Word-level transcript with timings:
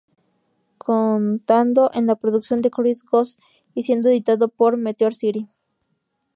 Contando 0.79 1.91
en 1.93 2.07
la 2.07 2.15
producción 2.15 2.63
con 2.63 2.71
Chris 2.85 3.05
Goss 3.05 3.37
y 3.75 3.83
siendo 3.83 4.09
editado 4.09 4.47
por 4.47 4.75
Meteor 4.75 5.13
City. 5.13 5.47